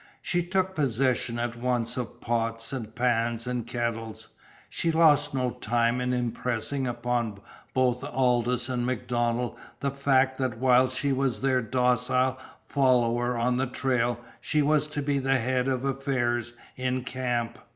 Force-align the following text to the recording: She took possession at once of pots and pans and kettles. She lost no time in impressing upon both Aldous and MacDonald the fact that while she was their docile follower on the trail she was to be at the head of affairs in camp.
She 0.23 0.41
took 0.41 0.73
possession 0.73 1.37
at 1.37 1.55
once 1.55 1.95
of 1.95 2.19
pots 2.21 2.73
and 2.73 2.95
pans 2.95 3.45
and 3.45 3.67
kettles. 3.67 4.29
She 4.67 4.91
lost 4.91 5.35
no 5.35 5.51
time 5.51 6.01
in 6.01 6.11
impressing 6.11 6.87
upon 6.87 7.37
both 7.75 8.03
Aldous 8.03 8.67
and 8.67 8.83
MacDonald 8.83 9.57
the 9.79 9.91
fact 9.91 10.39
that 10.39 10.57
while 10.57 10.89
she 10.89 11.11
was 11.11 11.41
their 11.41 11.61
docile 11.61 12.39
follower 12.65 13.37
on 13.37 13.57
the 13.57 13.67
trail 13.67 14.19
she 14.41 14.63
was 14.63 14.87
to 14.87 15.03
be 15.03 15.17
at 15.17 15.23
the 15.23 15.37
head 15.37 15.67
of 15.67 15.85
affairs 15.85 16.53
in 16.75 17.03
camp. 17.03 17.59